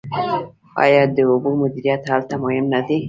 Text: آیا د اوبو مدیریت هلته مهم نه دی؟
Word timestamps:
آیا 0.83 1.03
د 1.15 1.17
اوبو 1.31 1.49
مدیریت 1.61 2.01
هلته 2.11 2.33
مهم 2.43 2.65
نه 2.73 2.79
دی؟ 2.87 2.97